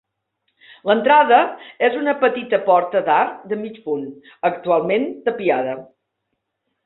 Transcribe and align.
L'entrada 0.89 1.41
és 1.87 1.97
una 1.99 2.15
petita 2.23 2.59
porta 2.69 3.03
d'arc 3.09 3.45
de 3.51 3.59
mig 3.65 3.77
punt, 3.89 4.09
actualment 4.51 5.07
tapiada. 5.29 5.77